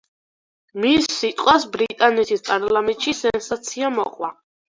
მის 0.83 1.09
სიტყვას 1.17 1.67
ბრიტანეთის 1.75 2.43
პარლამენტში 2.49 3.15
სენსაცია 3.21 3.95
მოყვა. 3.99 4.35